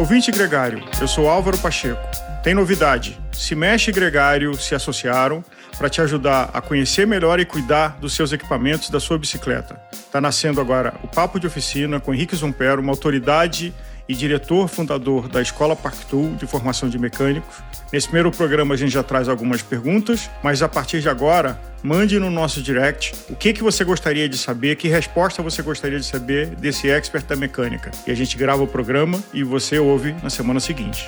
[0.00, 2.00] Ouvinte Gregário, eu sou Álvaro Pacheco.
[2.42, 3.20] Tem novidade.
[3.32, 5.44] Se Mexe e Gregário se associaram
[5.76, 9.78] para te ajudar a conhecer melhor e cuidar dos seus equipamentos da sua bicicleta.
[9.92, 13.74] Está nascendo agora o Papo de Oficina com Henrique Zumpero, uma autoridade
[14.10, 17.62] e diretor fundador da Escola Parktool de formação de mecânicos.
[17.92, 22.18] Nesse primeiro programa a gente já traz algumas perguntas, mas a partir de agora, mande
[22.18, 26.04] no nosso direct o que, que você gostaria de saber, que resposta você gostaria de
[26.04, 27.92] saber desse expert da mecânica.
[28.04, 31.06] E a gente grava o programa e você ouve na semana seguinte.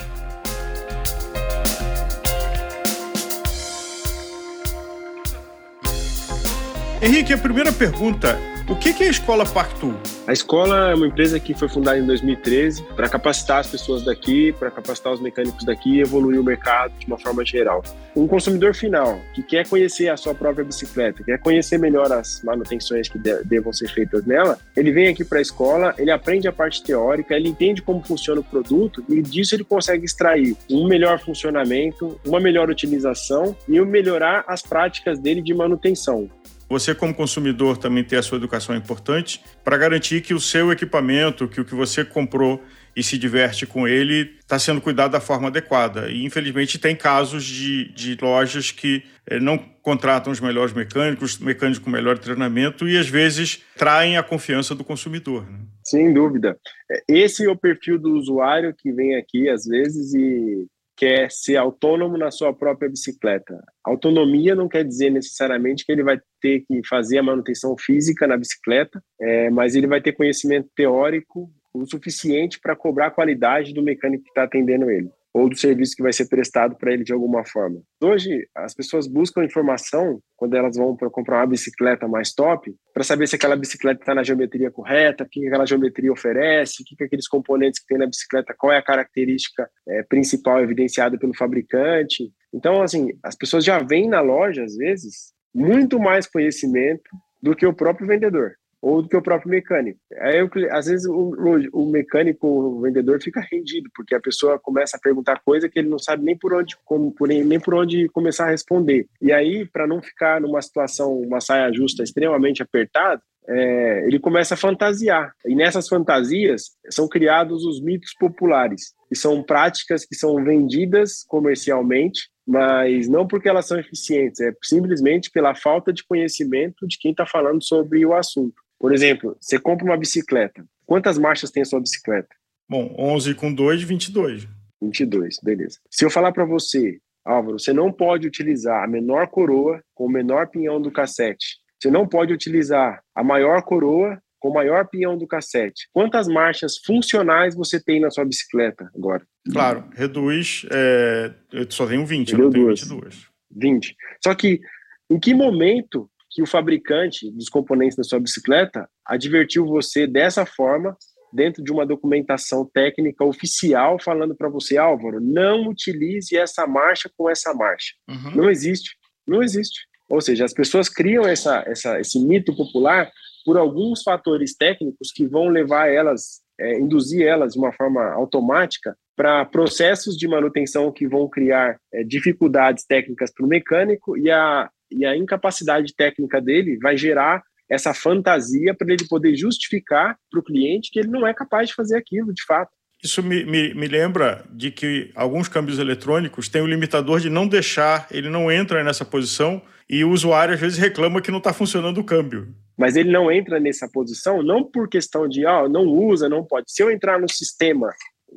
[7.03, 8.39] Henrique, a primeira pergunta
[8.69, 9.95] o que é a Escola Parktool?
[10.25, 14.53] A escola é uma empresa que foi fundada em 2013 para capacitar as pessoas daqui,
[14.53, 17.83] para capacitar os mecânicos daqui e evoluir o mercado de uma forma geral.
[18.15, 23.09] Um consumidor final que quer conhecer a sua própria bicicleta, quer conhecer melhor as manutenções
[23.09, 26.85] que devam ser feitas nela, ele vem aqui para a escola, ele aprende a parte
[26.85, 32.21] teórica, ele entende como funciona o produto e disso ele consegue extrair um melhor funcionamento,
[32.25, 36.31] uma melhor utilização e melhorar as práticas dele de manutenção.
[36.69, 41.49] Você, como consumidor, também ter a sua educação importante para garantir que o seu equipamento,
[41.49, 42.63] que o que você comprou
[42.95, 46.11] e se diverte com ele, está sendo cuidado da forma adequada.
[46.11, 51.79] E, infelizmente, tem casos de, de lojas que eh, não contratam os melhores mecânicos, mecânicos
[51.83, 55.51] com melhor treinamento e, às vezes, traem a confiança do consumidor.
[55.51, 55.59] Né?
[55.83, 56.59] Sem dúvida.
[56.91, 61.57] É, esse é o perfil do usuário que vem aqui, às vezes, e quer ser
[61.57, 63.63] autônomo na sua própria bicicleta.
[63.85, 68.37] Autonomia não quer dizer necessariamente que ele vai ter que fazer a manutenção física na
[68.37, 73.83] bicicleta, é, mas ele vai ter conhecimento teórico o suficiente para cobrar a qualidade do
[73.83, 77.13] mecânico que está atendendo ele ou do serviço que vai ser prestado para ele de
[77.13, 77.81] alguma forma.
[78.01, 83.03] Hoje, as pessoas buscam informação quando elas vão para comprar uma bicicleta mais top, para
[83.03, 86.97] saber se aquela bicicleta está na geometria correta, o que aquela geometria oferece, o que,
[86.97, 91.35] que aqueles componentes que tem na bicicleta, qual é a característica é, principal evidenciada pelo
[91.35, 92.31] fabricante.
[92.53, 97.11] Então, assim, as pessoas já vêm na loja, às vezes, muito mais conhecimento
[97.43, 100.01] do que o próprio vendedor ou do que o próprio mecânico.
[100.19, 101.33] Aí, eu, às vezes, o,
[101.73, 105.89] o, mecânico, o vendedor fica rendido, porque a pessoa começa a perguntar coisa que ele
[105.89, 109.07] não sabe nem por onde, como, por, nem por onde começar a responder.
[109.21, 114.55] E aí, para não ficar numa situação, uma saia justa extremamente apertada, é, ele começa
[114.55, 115.33] a fantasiar.
[115.47, 122.31] E nessas fantasias são criados os mitos populares, que são práticas que são vendidas comercialmente,
[122.47, 127.25] mas não porque elas são eficientes, é simplesmente pela falta de conhecimento de quem está
[127.25, 128.62] falando sobre o assunto.
[128.83, 130.67] Por exemplo, você compra uma bicicleta.
[130.85, 132.35] Quantas marchas tem a sua bicicleta?
[132.69, 134.49] Bom, 11 com 2, 22.
[134.83, 135.79] 22, beleza.
[135.89, 140.11] Se eu falar para você, Álvaro, você não pode utilizar a menor coroa com o
[140.11, 141.59] menor pinhão do cassete.
[141.81, 145.89] Você não pode utilizar a maior coroa com o maior pinhão do cassete.
[145.93, 149.25] Quantas marchas funcionais você tem na sua bicicleta agora?
[149.53, 150.67] Claro, reduz.
[150.73, 152.45] É, eu só tenho 20, Reduz.
[152.45, 153.27] eu tenho 22.
[153.53, 153.97] 20.
[154.25, 154.61] Só que
[155.09, 160.97] em que momento que o fabricante dos componentes da sua bicicleta advertiu você dessa forma,
[161.33, 167.29] dentro de uma documentação técnica oficial, falando para você, Álvaro, não utilize essa marcha com
[167.29, 167.95] essa marcha.
[168.09, 168.37] Uhum.
[168.37, 168.97] Não existe.
[169.27, 169.81] Não existe.
[170.09, 173.11] Ou seja, as pessoas criam essa, essa, esse mito popular
[173.45, 178.97] por alguns fatores técnicos que vão levar elas, é, induzir elas de uma forma automática
[179.17, 184.71] para processos de manutenção que vão criar é, dificuldades técnicas para o mecânico e a,
[184.97, 190.43] e a incapacidade técnica dele vai gerar essa fantasia para ele poder justificar para o
[190.43, 192.71] cliente que ele não é capaz de fazer aquilo de fato.
[193.03, 197.49] Isso me, me, me, lembra de que alguns câmbios eletrônicos têm o limitador de não
[197.49, 199.61] deixar, ele não entra nessa posição
[199.91, 202.55] e o usuário às vezes reclama que não está funcionando o câmbio.
[202.79, 206.71] Mas ele não entra nessa posição não por questão de, ah, não usa, não pode.
[206.71, 207.89] Se eu entrar no sistema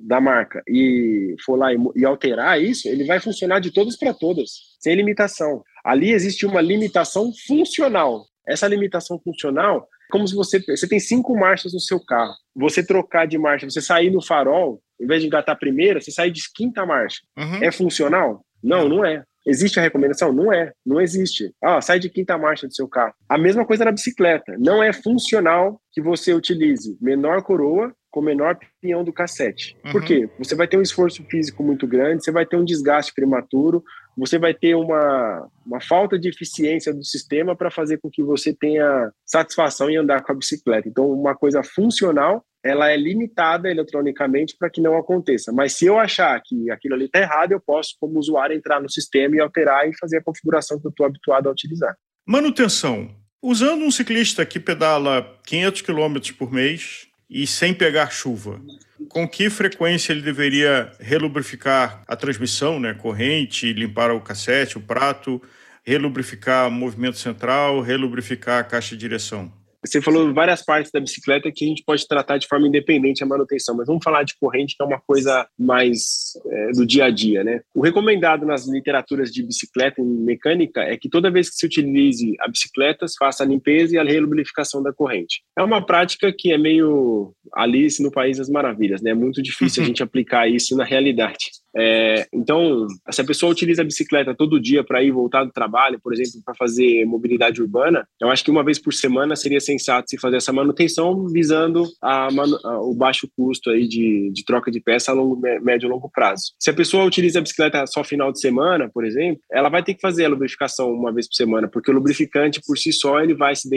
[0.03, 4.13] da marca e for lá e, e alterar isso, ele vai funcionar de todas para
[4.13, 4.49] todas,
[4.79, 5.63] sem limitação.
[5.85, 8.25] Ali existe uma limitação funcional.
[8.47, 13.27] Essa limitação funcional, como se você você tem cinco marchas no seu carro, você trocar
[13.27, 16.41] de marcha, você sair no farol, em vez de engatar a primeira, você sair de
[16.53, 17.21] quinta marcha.
[17.37, 17.63] Uhum.
[17.63, 18.43] É funcional?
[18.63, 19.23] Não, não é.
[19.45, 20.33] Existe a recomendação?
[20.33, 21.53] Não é, não existe.
[21.63, 23.13] Ah, sai de quinta marcha do seu carro.
[23.29, 24.55] A mesma coisa na bicicleta.
[24.57, 29.77] Não é funcional que você utilize menor coroa com menor pinhão do cassete.
[29.85, 29.91] Uhum.
[29.91, 30.27] Por quê?
[30.39, 33.83] Você vai ter um esforço físico muito grande, você vai ter um desgaste prematuro,
[34.17, 38.53] você vai ter uma, uma falta de eficiência do sistema para fazer com que você
[38.53, 40.87] tenha satisfação em andar com a bicicleta.
[40.87, 45.51] Então, uma coisa funcional, ela é limitada eletronicamente para que não aconteça.
[45.51, 48.89] Mas se eu achar que aquilo ali está errado, eu posso, como usuário, entrar no
[48.89, 51.95] sistema e alterar e fazer a configuração que eu estou habituado a utilizar.
[52.25, 53.09] Manutenção.
[53.41, 58.61] Usando um ciclista que pedala 500 km por mês, e sem pegar chuva,
[59.09, 65.41] com que frequência ele deveria relubrificar a transmissão, né, corrente, limpar o cassete, o prato,
[65.83, 69.51] relubrificar o movimento central, relubrificar a caixa de direção?
[69.85, 73.27] Você falou várias partes da bicicleta que a gente pode tratar de forma independente a
[73.27, 77.09] manutenção, mas vamos falar de corrente, que é uma coisa mais é, do dia a
[77.09, 77.61] dia, né?
[77.73, 82.35] O recomendado nas literaturas de bicicleta e mecânica é que toda vez que se utilize
[82.39, 85.41] a bicicleta, se faça a limpeza e a relubrificação da corrente.
[85.57, 89.11] É uma prática que é meio Alice no País das Maravilhas, né?
[89.11, 91.51] É muito difícil a gente aplicar isso na realidade.
[91.75, 95.99] É, então, se a pessoa utiliza a bicicleta todo dia para ir voltar do trabalho,
[96.01, 100.09] por exemplo, para fazer mobilidade urbana, eu acho que uma vez por semana seria sensato
[100.09, 104.79] se fazer essa manutenção visando a, a, o baixo custo aí de, de troca de
[104.79, 106.53] peça a longo, médio e longo prazo.
[106.59, 109.93] Se a pessoa utiliza a bicicleta só final de semana, por exemplo, ela vai ter
[109.93, 113.33] que fazer a lubrificação uma vez por semana, porque o lubrificante por si só ele
[113.33, 113.69] vai se,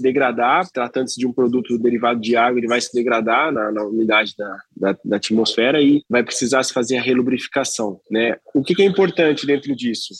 [0.00, 4.34] degradar, tratando-se de um produto derivado de água, ele vai se degradar na, na umidade
[4.36, 8.36] da, da, da atmosfera e vai precisar se fazer a relubrificação lubrificação, né?
[8.54, 10.14] O que, que é importante dentro disso?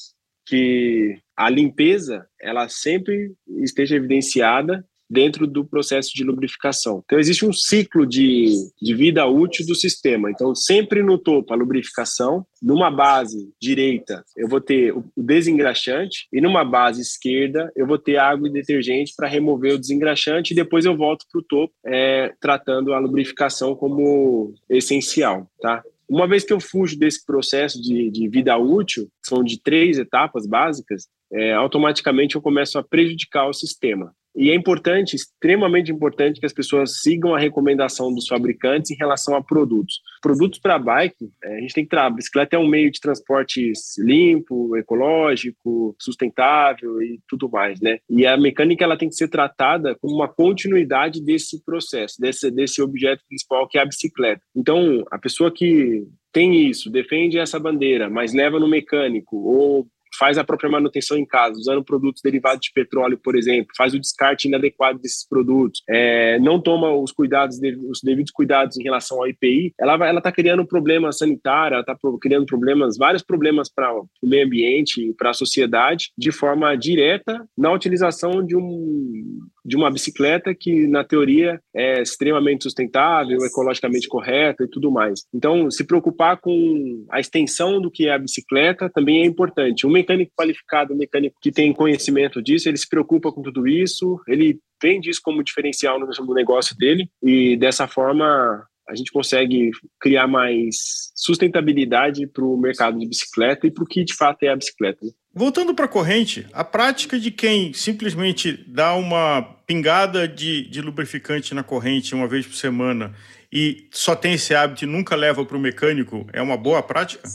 [0.47, 7.03] Que a limpeza ela sempre esteja evidenciada dentro do processo de lubrificação.
[7.05, 10.31] Então, existe um ciclo de, de vida útil do sistema.
[10.31, 12.47] Então, sempre no topo, a lubrificação.
[12.63, 16.27] Numa base direita, eu vou ter o desengraxante.
[16.33, 20.53] E numa base esquerda, eu vou ter água e detergente para remover o desengraxante.
[20.53, 25.83] E depois eu volto para o topo, é, tratando a lubrificação como essencial, tá?
[26.09, 30.47] Uma vez que eu fujo desse processo de, de vida útil, são de três etapas
[30.47, 34.13] básicas, é, automaticamente eu começo a prejudicar o sistema.
[34.37, 39.37] E é importante, extremamente importante, que as pessoas sigam a recomendação dos fabricantes em relação
[39.37, 40.01] a produtos.
[40.21, 42.17] Produtos para bike, é, a gente tem que trabalhar.
[42.17, 47.99] Bicicleta é um meio de transporte limpo, ecológico, sustentável e tudo mais, né?
[48.11, 52.83] E a mecânica ela tem que ser tratada como uma continuidade desse processo, desse, desse
[52.83, 54.43] objeto principal que é a bicicleta.
[54.57, 59.87] Então, a pessoa que tem isso, defende essa bandeira, mas leva no mecânico ou
[60.19, 64.01] faz a própria manutenção em casa, usando produtos derivados de petróleo, por exemplo, faz o
[64.01, 67.59] descarte inadequado desses produtos, é, não toma os cuidados,
[67.89, 71.83] os devidos cuidados em relação ao IPI, ela ela está criando um problema sanitário, ela
[71.83, 77.47] está criando problemas, vários problemas para o meio ambiente, para a sociedade, de forma direta
[77.57, 84.65] na utilização de um de uma bicicleta que, na teoria, é extremamente sustentável, ecologicamente correta
[84.65, 85.25] e tudo mais.
[85.33, 89.87] Então, se preocupar com a extensão do que é a bicicleta também é importante.
[89.87, 94.21] Um mecânico qualificado, um mecânico que tem conhecimento disso, ele se preocupa com tudo isso,
[94.29, 100.27] ele vende isso como diferencial no negócio dele e, dessa forma, a gente consegue criar
[100.27, 104.57] mais sustentabilidade para o mercado de bicicleta e para o que de fato é a
[104.57, 104.99] bicicleta.
[105.03, 105.13] Né?
[105.37, 111.53] Voltando para a corrente, a prática de quem simplesmente dá uma pingada de, de lubrificante
[111.55, 113.13] na corrente uma vez por semana
[113.53, 117.29] e só tem esse hábito e nunca leva para o mecânico é uma boa prática?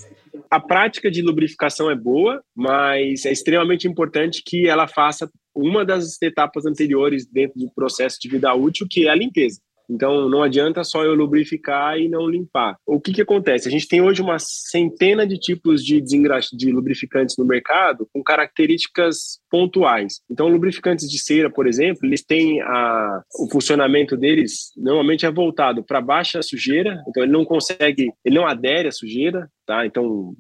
[0.49, 6.21] A prática de lubrificação é boa, mas é extremamente importante que ela faça uma das
[6.21, 9.59] etapas anteriores dentro do processo de vida útil, que é a limpeza.
[9.89, 12.77] Então, não adianta só eu lubrificar e não limpar.
[12.85, 13.67] O que, que acontece?
[13.67, 19.39] A gente tem hoje uma centena de tipos de, de lubrificantes no mercado com características
[19.49, 20.21] pontuais.
[20.29, 25.83] Então, lubrificantes de cera, por exemplo, eles têm a, o funcionamento deles normalmente é voltado
[25.83, 29.85] para baixa sujeira, então ele não consegue, ele não adere à sujeira, tá?
[29.85, 30.33] Então,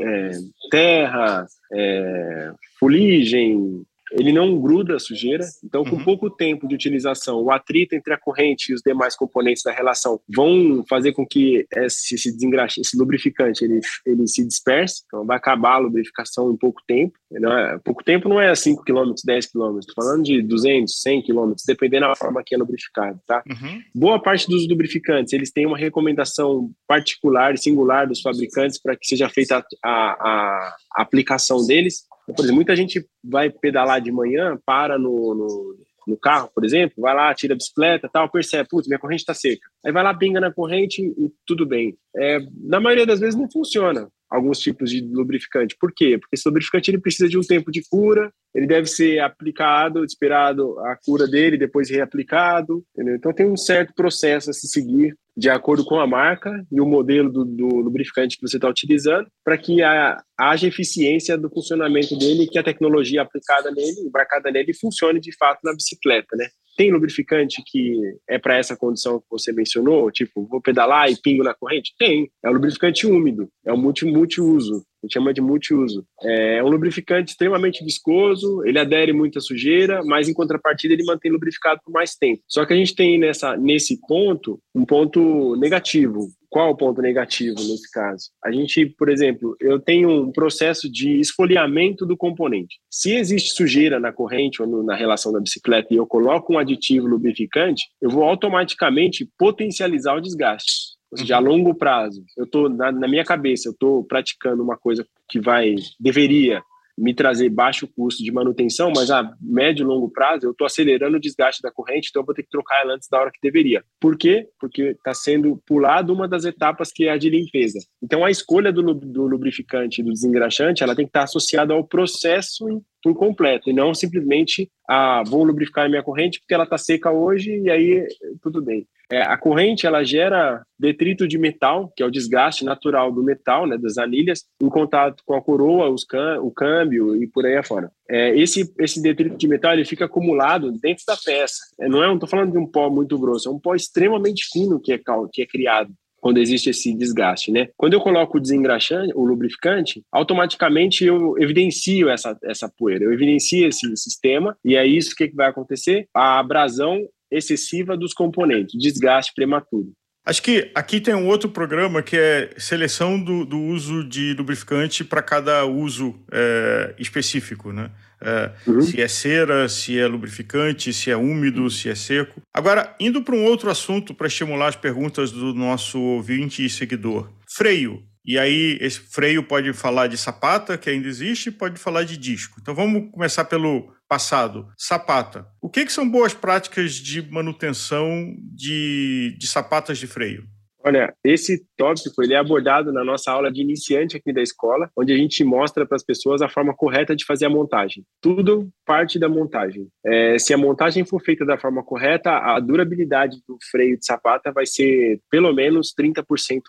[0.00, 0.30] é,
[0.70, 6.04] terra, é, fuligem, ele não gruda a sujeira, então com uhum.
[6.04, 10.20] pouco tempo de utilização, o atrito entre a corrente e os demais componentes da relação
[10.28, 15.36] vão fazer com que esse, esse desengraxe, esse lubrificante, ele, ele se disperse, então vai
[15.36, 17.18] acabar a lubrificação em pouco tempo.
[17.30, 21.22] Não é, pouco tempo não é 5 km, 10 km, estou falando de 200, 100
[21.22, 23.42] km, dependendo da forma que é lubrificado, tá?
[23.48, 23.80] Uhum.
[23.94, 29.06] Boa parte dos lubrificantes, eles têm uma recomendação particular e singular dos fabricantes para que
[29.06, 34.58] seja feita a, a, a aplicação deles, por exemplo, muita gente vai pedalar de manhã,
[34.64, 38.88] para no, no, no carro, por exemplo, vai lá, tira a bicicleta tal, percebe, putz,
[38.88, 39.68] minha corrente está seca.
[39.84, 41.96] Aí vai lá, pinga na corrente e tudo bem.
[42.16, 45.76] É, na maioria das vezes não funciona alguns tipos de lubrificante.
[45.78, 46.16] Por quê?
[46.16, 50.78] Porque esse lubrificante ele precisa de um tempo de cura, ele deve ser aplicado, esperado
[50.80, 53.16] a cura dele, depois reaplicado, entendeu?
[53.16, 56.86] Então tem um certo processo a se seguir de acordo com a marca e o
[56.86, 62.14] modelo do, do lubrificante que você está utilizando, para que a, haja eficiência do funcionamento
[62.18, 66.46] dele e que a tecnologia aplicada nele, embarcada nele, funcione de fato na bicicleta, né?
[66.76, 71.42] Tem lubrificante que é para essa condição que você mencionou, tipo, vou pedalar e pingo
[71.42, 71.94] na corrente?
[71.98, 72.30] Tem.
[72.44, 74.84] É o lubrificante úmido, é o multi multiuso.
[75.02, 76.04] A gente chama de multiuso.
[76.22, 81.80] É um lubrificante extremamente viscoso, ele adere muita sujeira, mas em contrapartida ele mantém lubrificado
[81.84, 82.42] por mais tempo.
[82.46, 86.28] Só que a gente tem nessa, nesse ponto um ponto negativo.
[86.50, 88.30] Qual o ponto negativo nesse caso?
[88.44, 92.80] A gente, por exemplo, eu tenho um processo de esfoliamento do componente.
[92.90, 96.58] Se existe sujeira na corrente ou no, na relação da bicicleta e eu coloco um
[96.58, 100.99] aditivo lubrificante, eu vou automaticamente potencializar o desgaste.
[101.10, 101.46] Ou seja, a uhum.
[101.46, 105.74] longo prazo, eu tô na, na minha cabeça, eu estou praticando uma coisa que vai
[105.98, 106.62] deveria
[107.00, 111.16] me trazer baixo custo de manutenção, mas a médio e longo prazo eu estou acelerando
[111.16, 113.40] o desgaste da corrente, então eu vou ter que trocar ela antes da hora que
[113.42, 113.82] deveria.
[113.98, 114.48] Por quê?
[114.60, 117.78] Porque está sendo pulado uma das etapas que é a de limpeza.
[118.02, 122.66] Então a escolha do, do lubrificante, do desengraxante, ela tem que estar associada ao processo
[123.02, 127.10] por completo, e não simplesmente, ah, vou lubrificar a minha corrente porque ela está seca
[127.10, 128.06] hoje e aí
[128.42, 128.86] tudo bem.
[129.10, 133.66] É, a corrente ela gera detrito de metal, que é o desgaste natural do metal,
[133.66, 136.06] né, das anilhas, em contato com a coroa, os
[136.42, 137.90] o câmbio e por aí afora.
[138.08, 141.60] É, esse, esse detrito de metal ele fica acumulado dentro da peça.
[141.80, 144.80] É, não é, estou falando de um pó muito grosso, é um pó extremamente fino
[144.80, 145.00] que é,
[145.32, 147.68] que é criado quando existe esse desgaste, né?
[147.76, 153.66] Quando eu coloco o desengraxante, o lubrificante, automaticamente eu evidencio essa, essa poeira, eu evidencio
[153.66, 156.06] esse sistema, e é isso que vai acontecer?
[156.14, 159.92] A abrasão excessiva dos componentes, desgaste prematuro.
[160.24, 165.02] Acho que aqui tem um outro programa que é seleção do, do uso de lubrificante
[165.02, 167.90] para cada uso é, específico, né?
[168.22, 168.82] É, uhum.
[168.82, 172.42] Se é cera, se é lubrificante, se é úmido, se é seco.
[172.52, 177.32] Agora, indo para um outro assunto para estimular as perguntas do nosso ouvinte e seguidor:
[177.48, 178.02] freio.
[178.22, 182.58] E aí, esse freio pode falar de sapata, que ainda existe, pode falar de disco.
[182.60, 184.66] Então, vamos começar pelo passado.
[184.76, 185.46] Sapata.
[185.62, 190.48] O que, que são boas práticas de manutenção de, de sapatas de freio?
[190.84, 195.12] Olha, esse tópico ele é abordado na nossa aula de iniciante aqui da escola, onde
[195.12, 198.04] a gente mostra para as pessoas a forma correta de fazer a montagem.
[198.20, 199.86] Tudo parte da montagem.
[200.04, 204.50] É, se a montagem for feita da forma correta, a durabilidade do freio de sapata
[204.52, 206.24] vai ser pelo menos 30%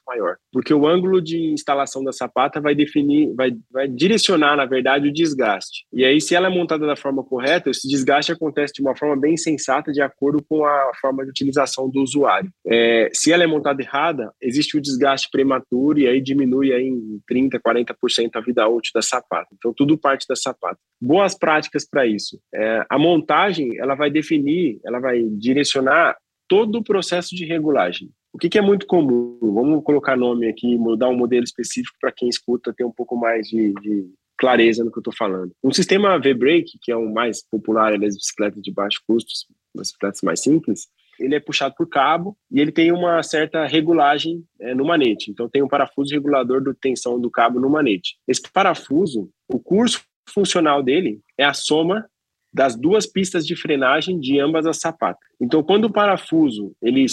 [0.08, 5.08] maior, porque o ângulo de instalação da sapata vai definir, vai, vai direcionar, na verdade,
[5.08, 5.86] o desgaste.
[5.91, 9.20] E aí, se ela é montada da forma correta, esse desgaste acontece de uma forma
[9.20, 12.51] bem sensata, de acordo com a forma de utilização do usuário.
[12.68, 16.88] É, se ela é montada errada, errada, existe o desgaste prematuro e aí diminui aí
[16.88, 19.50] em 30%, 40% a vida útil da sapata.
[19.53, 20.79] Então, tudo parte da sapata.
[21.00, 22.39] Boas práticas para isso.
[22.53, 26.17] É, a montagem, ela vai definir, ela vai direcionar
[26.48, 28.10] todo o processo de regulagem.
[28.34, 29.38] O que, que é muito comum?
[29.41, 33.48] Vamos colocar nome aqui, mudar um modelo específico para quem escuta ter um pouco mais
[33.48, 34.05] de, de
[34.38, 35.51] clareza no que eu estou falando.
[35.63, 39.29] Um sistema V-Brake, que é o mais popular das bicicletas de baixo custo,
[39.75, 40.88] das bicicletas mais simples,
[41.21, 45.29] ele é puxado por cabo e ele tem uma certa regulagem é, no manete.
[45.29, 48.17] Então tem um parafuso regulador de tensão do cabo no manete.
[48.27, 52.05] Esse parafuso, o curso funcional dele é a soma
[52.53, 55.21] das duas pistas de frenagem de ambas as sapatas.
[55.39, 57.05] Então quando o parafuso ele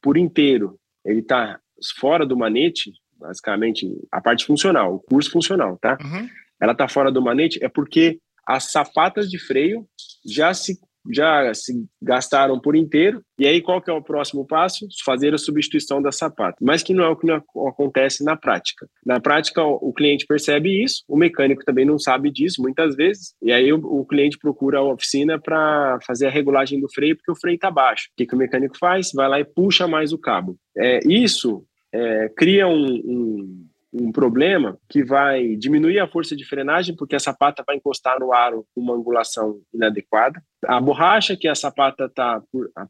[0.00, 1.58] por inteiro ele está
[1.98, 5.98] fora do manete, basicamente a parte funcional, o curso funcional, tá?
[6.02, 6.28] Uhum.
[6.60, 9.86] Ela está fora do manete é porque as sapatas de freio
[10.24, 10.78] já se
[11.10, 13.22] já se gastaram por inteiro.
[13.38, 14.86] E aí, qual que é o próximo passo?
[15.04, 16.56] Fazer a substituição da sapata.
[16.60, 18.86] Mas que não é o que acontece na prática.
[19.04, 23.34] Na prática, o cliente percebe isso, o mecânico também não sabe disso, muitas vezes.
[23.42, 27.32] E aí, o, o cliente procura a oficina para fazer a regulagem do freio, porque
[27.32, 28.04] o freio está baixo.
[28.12, 29.10] O que, que o mecânico faz?
[29.12, 30.56] Vai lá e puxa mais o cabo.
[30.76, 36.96] É, isso é, cria um, um um problema que vai diminuir a força de frenagem,
[36.96, 40.42] porque a sapata vai encostar no aro com uma angulação inadequada.
[40.64, 42.42] A borracha, que a sapata está,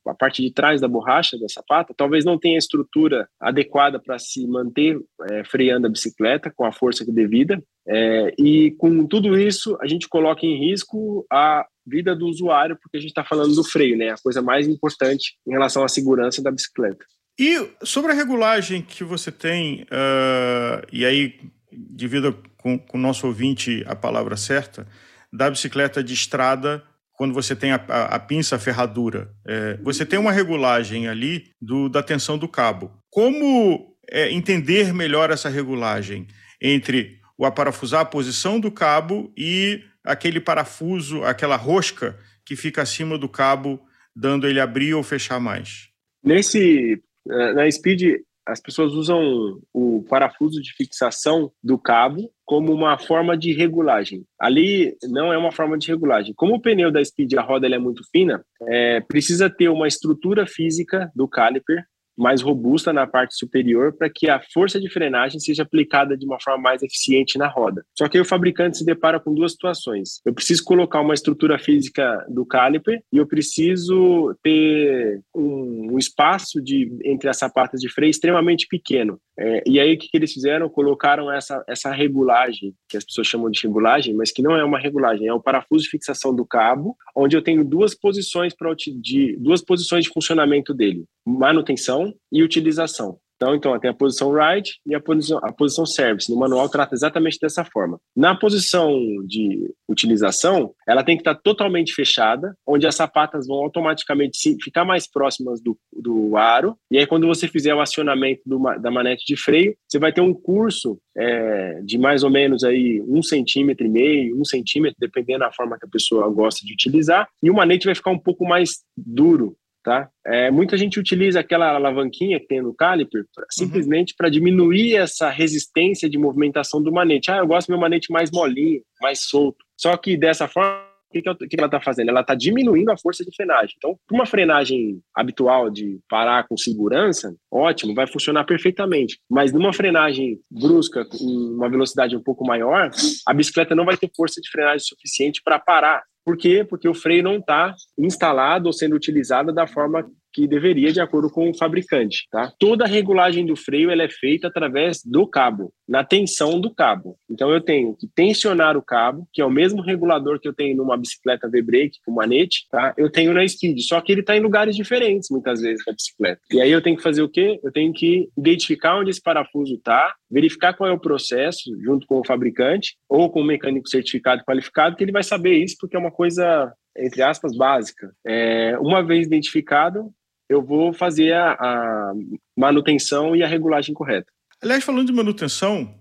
[0.06, 4.46] a parte de trás da borracha da sapata, talvez não tenha estrutura adequada para se
[4.46, 7.62] manter é, freando a bicicleta com a força devida.
[7.88, 12.96] É, e com tudo isso, a gente coloca em risco a vida do usuário, porque
[12.96, 14.10] a gente está falando do freio, né?
[14.10, 17.04] A coisa mais importante em relação à segurança da bicicleta.
[17.38, 21.40] E sobre a regulagem que você tem, uh, e aí,
[21.72, 24.86] devido com, com o nosso ouvinte a palavra certa,
[25.32, 30.04] da bicicleta de estrada, quando você tem a, a, a pinça, a ferradura, é, você
[30.04, 32.90] tem uma regulagem ali do, da tensão do cabo.
[33.10, 36.26] Como é, entender melhor essa regulagem
[36.60, 43.16] entre o aparafusar a posição do cabo e aquele parafuso, aquela rosca que fica acima
[43.16, 43.80] do cabo,
[44.14, 45.88] dando ele abrir ou fechar mais?
[46.24, 53.36] Nesse na Speed, as pessoas usam o parafuso de fixação do cabo como uma forma
[53.36, 54.24] de regulagem.
[54.38, 56.34] Ali não é uma forma de regulagem.
[56.34, 60.46] Como o pneu da Speed, a roda é muito fina, é, precisa ter uma estrutura
[60.46, 61.84] física do caliper
[62.16, 66.40] mais robusta na parte superior para que a força de frenagem seja aplicada de uma
[66.40, 67.84] forma mais eficiente na roda.
[67.96, 70.20] Só que aí o fabricante se depara com duas situações.
[70.24, 76.62] Eu preciso colocar uma estrutura física do caliper e eu preciso ter um, um espaço
[76.62, 79.18] de, entre as sapatas de freio extremamente pequeno.
[79.38, 80.68] É, e aí o que, que, eles fizeram?
[80.68, 84.78] Colocaram essa, essa regulagem, que as pessoas chamam de regulagem, mas que não é uma
[84.78, 88.54] regulagem, é o parafuso de fixação do cabo, onde eu tenho duas posições
[89.00, 93.18] de duas posições de funcionamento dele: manutenção e utilização.
[93.42, 96.30] Então, então tem a posição ride e a posição, a posição service.
[96.30, 97.98] No manual trata exatamente dessa forma.
[98.14, 104.56] Na posição de utilização, ela tem que estar totalmente fechada, onde as sapatas vão automaticamente
[104.62, 106.76] ficar mais próximas do, do aro.
[106.90, 110.20] E aí, quando você fizer o acionamento do, da manete de freio, você vai ter
[110.20, 115.40] um curso é, de mais ou menos aí um centímetro e meio, um centímetro, dependendo
[115.40, 117.28] da forma que a pessoa gosta de utilizar.
[117.42, 120.08] E o manete vai ficar um pouco mais duro, tá?
[120.26, 123.44] É, muita gente utiliza aquela alavanquinha que tem no caliper uhum.
[123.50, 127.30] simplesmente para diminuir essa resistência de movimentação do manete.
[127.30, 129.64] Ah, eu gosto do meu manete mais molinho, mais solto.
[129.76, 132.08] Só que dessa forma o que, que, que, ela está fazendo?
[132.08, 133.74] Ela está diminuindo a força de frenagem.
[133.76, 139.18] Então, uma frenagem habitual de parar com segurança, ótimo, vai funcionar perfeitamente.
[139.30, 142.90] Mas numa frenagem brusca, com uma velocidade um pouco maior,
[143.26, 146.64] a bicicleta não vai ter força de frenagem suficiente para parar por quê?
[146.64, 151.30] Porque o freio não está instalado ou sendo utilizado da forma que deveria de acordo
[151.30, 152.52] com o fabricante, tá?
[152.58, 157.16] Toda a regulagem do freio ela é feita através do cabo, na tensão do cabo.
[157.30, 160.76] Então eu tenho que tensionar o cabo, que é o mesmo regulador que eu tenho
[160.76, 162.94] numa bicicleta V-brake com manete, tá?
[162.96, 166.40] Eu tenho na Speed, só que ele está em lugares diferentes muitas vezes da bicicleta.
[166.50, 167.60] E aí eu tenho que fazer o quê?
[167.62, 172.20] Eu tenho que identificar onde esse parafuso está, verificar qual é o processo junto com
[172.20, 175.98] o fabricante ou com o mecânico certificado qualificado, que ele vai saber isso porque é
[175.98, 178.12] uma coisa entre aspas, básica.
[178.24, 180.12] É, uma vez identificado,
[180.52, 182.12] eu vou fazer a, a
[182.56, 184.30] manutenção e a regulagem correta.
[184.62, 185.92] Aliás, falando de manutenção,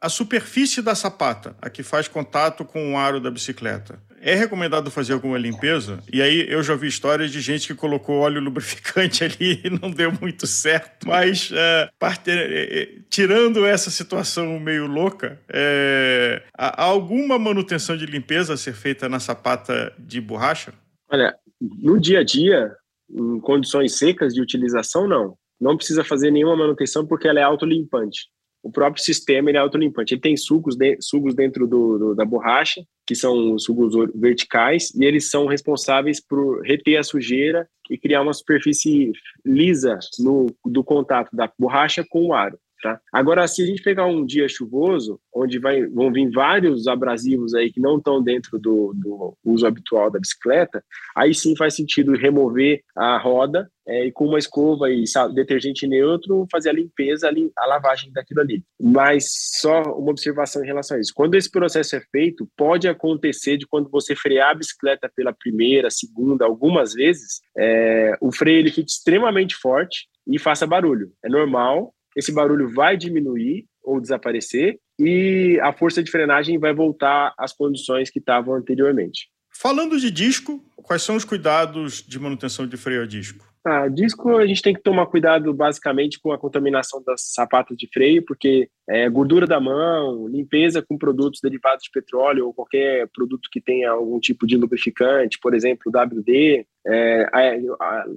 [0.00, 4.90] a superfície da sapata, a que faz contato com o aro da bicicleta, é recomendado
[4.90, 5.98] fazer alguma limpeza?
[6.10, 9.90] E aí eu já vi histórias de gente que colocou óleo lubrificante ali e não
[9.90, 11.06] deu muito certo.
[11.06, 18.06] Mas é, parte, é, é, tirando essa situação meio louca, é, há alguma manutenção de
[18.06, 20.72] limpeza a ser feita na sapata de borracha?
[21.10, 22.74] Olha, no dia a dia,
[23.14, 25.36] em condições secas de utilização, não.
[25.60, 28.28] Não precisa fazer nenhuma manutenção porque ela é autolimpante.
[28.62, 30.14] O próprio sistema ele é autolimpante.
[30.14, 34.90] Ele tem sucos, de, sucos dentro do, do, da borracha, que são os sucos verticais,
[34.94, 39.12] e eles são responsáveis por reter a sujeira e criar uma superfície
[39.44, 42.58] lisa no, do contato da borracha com o aro.
[42.84, 43.00] Tá?
[43.10, 47.72] Agora, se a gente pegar um dia chuvoso, onde vai, vão vir vários abrasivos aí
[47.72, 50.84] que não estão dentro do, do, uso habitual da bicicleta,
[51.16, 56.46] aí sim faz sentido remover a roda é, e com uma escova e detergente neutro
[56.52, 58.62] fazer a limpeza, a lavagem daquilo ali.
[58.78, 59.30] Mas
[59.62, 61.14] só uma observação em relação a isso.
[61.14, 65.88] Quando esse processo é feito, pode acontecer de quando você frear a bicicleta pela primeira,
[65.90, 71.10] segunda, algumas vezes, é, o freio ele fica extremamente forte e faça barulho.
[71.24, 77.34] É normal, esse barulho vai diminuir ou desaparecer e a força de frenagem vai voltar
[77.38, 79.28] às condições que estavam anteriormente.
[79.56, 83.54] Falando de disco, quais são os cuidados de manutenção de freio a disco?
[83.66, 87.88] Ah, disco a gente tem que tomar cuidado basicamente com a contaminação das sapatas de
[87.90, 93.48] freio, porque é, gordura da mão, limpeza com produtos derivados de petróleo ou qualquer produto
[93.50, 97.26] que tenha algum tipo de lubrificante, por exemplo, WD, é,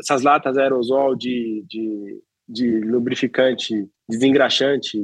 [0.02, 4.98] essas latas aerosol de, de de lubrificante desengraxante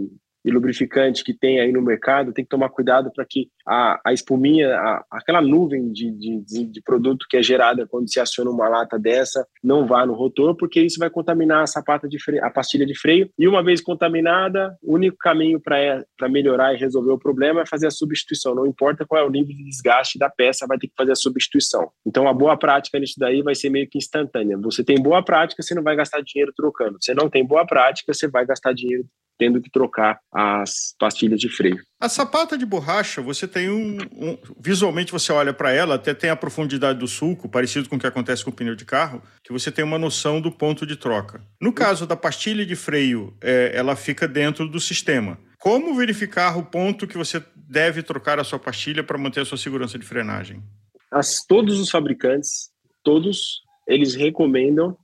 [0.44, 4.14] e lubrificante que tem aí no mercado, tem que tomar cuidado para que a, a
[4.14, 8.68] espuminha, a, aquela nuvem de, de, de, produto que é gerada quando se aciona uma
[8.68, 12.50] lata dessa, não vá no rotor, porque isso vai contaminar a sapata de freio, a
[12.50, 13.30] pastilha de freio.
[13.40, 17.88] E uma vez contaminada, o único caminho para melhorar e resolver o problema é fazer
[17.88, 18.54] a substituição.
[18.54, 21.16] Não importa qual é o nível de desgaste da peça, vai ter que fazer a
[21.16, 21.90] substituição.
[22.06, 24.58] Então, a boa prática nisso daí vai ser meio que instantânea.
[24.58, 26.98] Você tem boa prática, você não vai gastar dinheiro trocando.
[27.00, 29.06] Você não tem boa prática, você vai gastar dinheiro
[29.44, 31.78] tendo que trocar as pastilhas de freio.
[32.00, 33.98] A sapata de borracha, você tem um.
[34.14, 38.00] um visualmente você olha para ela, até tem a profundidade do sulco, parecido com o
[38.00, 40.96] que acontece com o pneu de carro, que você tem uma noção do ponto de
[40.96, 41.42] troca.
[41.60, 45.38] No caso da pastilha de freio, é, ela fica dentro do sistema.
[45.60, 49.58] Como verificar o ponto que você deve trocar a sua pastilha para manter a sua
[49.58, 50.64] segurança de frenagem?
[51.12, 52.70] As, todos os fabricantes,
[53.04, 54.98] todos, eles recomendam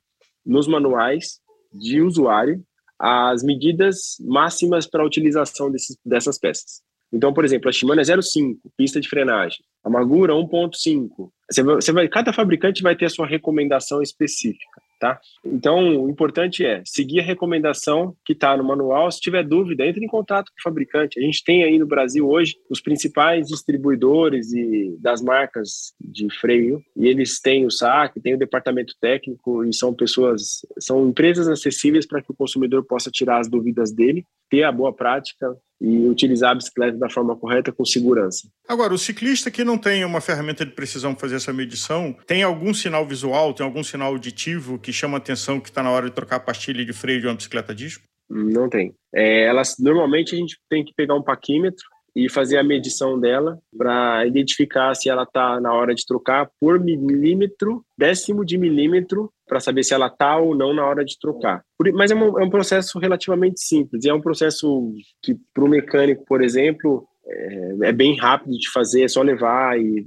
[0.46, 1.42] nos manuais
[1.74, 2.64] de usuário
[3.00, 6.82] as medidas máximas para a utilização desses, dessas peças.
[7.12, 9.60] Então, por exemplo, a Shimano é 0,5, pista de frenagem.
[9.84, 11.32] A Magura 1,5.
[11.50, 14.82] Você vai, você vai, cada fabricante vai ter a sua recomendação específica.
[15.00, 15.20] Tá?
[15.44, 19.10] Então, o importante é seguir a recomendação que está no manual.
[19.12, 21.20] Se tiver dúvida, entre em contato com o fabricante.
[21.20, 26.84] A gente tem aí no Brasil hoje os principais distribuidores e das marcas de freio,
[26.96, 32.06] e eles têm o SAC, têm o departamento técnico e são pessoas, são empresas acessíveis
[32.06, 36.52] para que o consumidor possa tirar as dúvidas dele, ter a boa prática, e utilizar
[36.52, 38.50] a bicicleta da forma correta com segurança.
[38.68, 42.44] Agora, o ciclista que não tem uma ferramenta de precisão para fazer essa medição, tem
[42.44, 46.10] algum sinal visual, tem algum sinal auditivo que chama a atenção que está na hora
[46.10, 48.04] de trocar a pastilha de freio de uma bicicleta disco?
[48.30, 48.94] Não tem.
[49.14, 51.84] É, elas, normalmente a gente tem que pegar um paquímetro
[52.16, 56.80] e fazer a medição dela para identificar se ela está na hora de trocar por
[56.80, 61.64] milímetro, décimo de milímetro, para saber se ela está ou não na hora de trocar.
[61.94, 64.94] Mas é um, é um processo relativamente simples, é um processo
[65.24, 69.80] que, para o mecânico, por exemplo, é, é, bem rápido de fazer, é só levar
[69.80, 70.06] e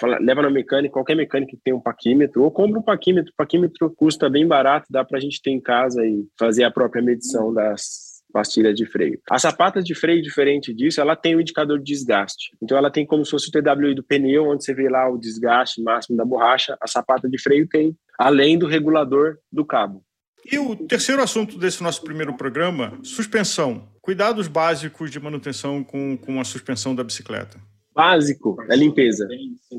[0.00, 3.32] fala, leva no mecânico, qualquer mecânico que tem um paquímetro, ou compra um paquímetro.
[3.32, 6.70] O paquímetro custa bem barato, dá para a gente ter em casa e fazer a
[6.70, 9.20] própria medição das pastilha de freio.
[9.30, 12.56] A sapata de freio, diferente disso, ela tem o um indicador de desgaste.
[12.62, 15.18] Então, ela tem como se fosse o TWI do pneu, onde você vê lá o
[15.18, 16.76] desgaste máximo da borracha.
[16.80, 20.02] A sapata de freio tem, além do regulador do cabo.
[20.50, 23.88] E o terceiro assunto desse nosso primeiro programa, suspensão.
[24.00, 27.60] Cuidados básicos de manutenção com, com a suspensão da bicicleta.
[27.94, 29.28] Básico é limpeza.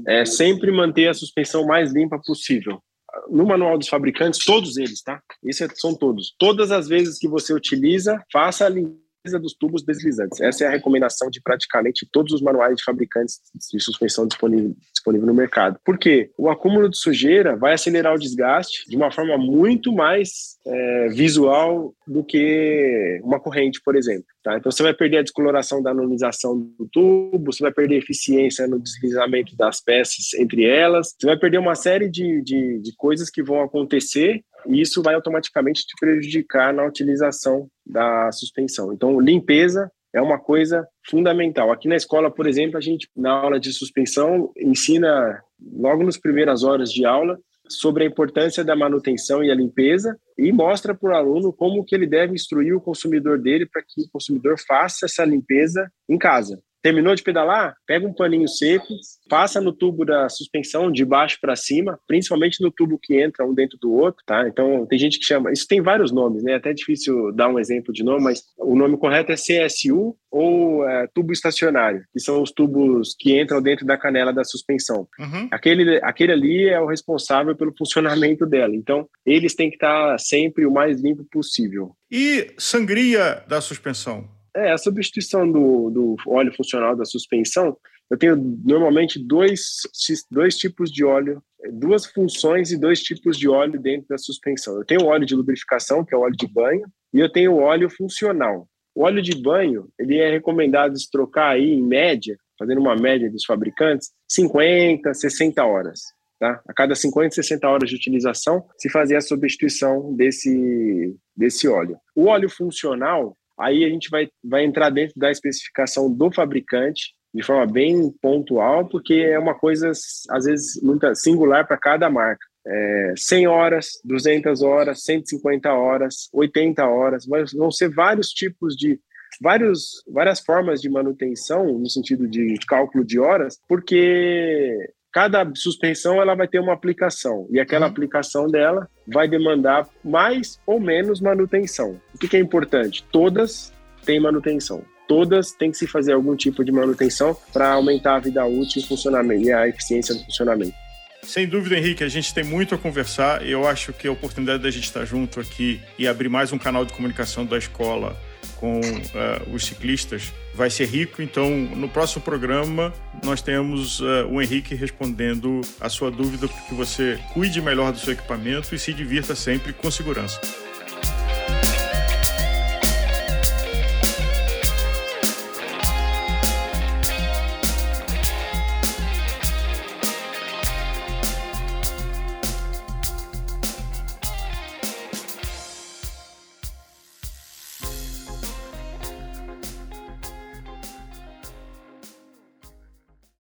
[0.08, 2.82] É sempre manter a suspensão mais limpa possível
[3.30, 5.21] no manual dos fabricantes, todos eles, tá?
[5.43, 6.36] Isso é, são todos.
[6.38, 10.41] Todas as vezes que você utiliza, faça a limpeza dos tubos deslizantes.
[10.41, 13.39] Essa é a recomendação de praticamente todos os manuais de fabricantes
[13.71, 15.80] de suspensão disponível, disponível no mercado.
[15.86, 16.32] Por quê?
[16.38, 21.93] O acúmulo de sujeira vai acelerar o desgaste de uma forma muito mais é, visual
[22.06, 24.26] do que uma corrente, por exemplo.
[24.43, 24.58] Tá?
[24.58, 28.77] Então você vai perder a descoloração da anonização do tubo, você vai perder eficiência no
[28.77, 33.41] deslizamento das peças entre elas, você vai perder uma série de, de, de coisas que
[33.41, 38.91] vão acontecer e isso vai automaticamente te prejudicar na utilização da suspensão.
[38.91, 41.71] Então, limpeza é uma coisa fundamental.
[41.71, 46.63] Aqui na escola, por exemplo, a gente, na aula de suspensão, ensina logo nas primeiras
[46.63, 51.15] horas de aula sobre a importância da manutenção e a limpeza e mostra para o
[51.15, 55.24] aluno como que ele deve instruir o consumidor dele para que o consumidor faça essa
[55.26, 56.62] limpeza em casa.
[56.84, 57.76] Terminou de pedalar?
[57.88, 58.93] Pega um paninho seco,
[59.30, 63.54] passa no tubo da suspensão de baixo para cima, principalmente no tubo que entra um
[63.54, 64.46] dentro do outro, tá?
[64.50, 66.52] Então tem gente que chama, isso tem vários nomes, né?
[66.52, 70.86] É até difícil dar um exemplo de nome, mas o nome correto é CSU ou
[70.86, 75.08] é, tubo estacionário, que são os tubos que entram dentro da canela da suspensão.
[75.17, 75.48] Uhum.
[75.52, 78.76] Aquele, aquele ali é o responsável pelo funcionamento dela.
[78.76, 81.96] Então eles têm que estar sempre o mais limpo possível.
[82.12, 84.28] E sangria da suspensão?
[84.56, 87.76] É, a substituição do, do óleo funcional da suspensão,
[88.10, 89.82] eu tenho normalmente dois,
[90.30, 94.78] dois tipos de óleo, duas funções e dois tipos de óleo dentro da suspensão.
[94.78, 97.54] Eu tenho o óleo de lubrificação, que é o óleo de banho, e eu tenho
[97.54, 98.68] o óleo funcional.
[98.96, 103.32] O óleo de banho, ele é recomendado se trocar aí, em média, fazendo uma média
[103.32, 106.02] dos fabricantes, 50, 60 horas.
[106.39, 106.62] Tá?
[106.68, 111.98] A cada 50, 60 horas de utilização, se fazer a substituição desse, desse óleo.
[112.16, 117.44] O óleo funcional, Aí a gente vai, vai entrar dentro da especificação do fabricante de
[117.44, 119.89] forma bem pontual, porque é uma coisa,
[120.30, 122.46] às vezes, muito singular para cada marca.
[122.66, 129.00] É, 100 horas, 200 horas, 150 horas, 80 horas, vão ser vários tipos de
[129.42, 134.78] vários, várias formas de manutenção no sentido de cálculo de horas, porque
[135.13, 137.91] cada suspensão ela vai ter uma aplicação e aquela uhum.
[137.91, 142.02] aplicação dela vai demandar mais ou menos manutenção.
[142.15, 143.06] O que, que é importante?
[143.12, 143.71] Todas
[144.04, 144.84] têm manutenção.
[145.08, 148.88] Todas têm que se fazer algum tipo de manutenção para aumentar a vida útil e,
[148.88, 150.73] funcionamento, e a eficiência do funcionamento.
[151.21, 153.47] Sem dúvida, Henrique, a gente tem muito a conversar.
[153.47, 156.84] Eu acho que a oportunidade da gente estar junto aqui e abrir mais um canal
[156.84, 158.17] de comunicação da escola
[158.63, 161.21] com uh, os ciclistas vai ser rico.
[161.21, 166.73] Então, no próximo programa, nós temos uh, o Henrique respondendo a sua dúvida para que
[166.73, 170.39] você cuide melhor do seu equipamento e se divirta sempre com segurança.